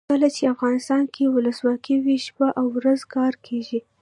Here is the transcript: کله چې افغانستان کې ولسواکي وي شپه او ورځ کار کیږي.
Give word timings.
کله 0.09 0.27
چې 0.35 0.51
افغانستان 0.53 1.03
کې 1.13 1.23
ولسواکي 1.35 1.95
وي 2.05 2.17
شپه 2.25 2.47
او 2.59 2.65
ورځ 2.77 2.99
کار 3.15 3.33
کیږي. 3.45 3.79